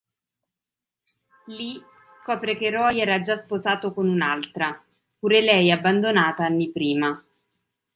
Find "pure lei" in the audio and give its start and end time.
5.19-5.69